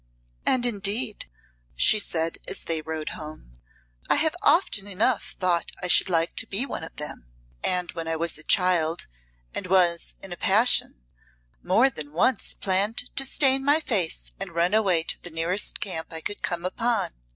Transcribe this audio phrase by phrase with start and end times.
[0.47, 1.27] "And indeed,"
[1.75, 3.53] she said, as they rode home,
[4.09, 7.27] "I have often enough thought I should like to be one of them;
[7.63, 9.05] and when I was a child,
[9.53, 11.03] and was in a passion,
[11.61, 16.11] more than once planned to stain my face and run away to the nearest camp
[16.11, 17.11] I could come upon.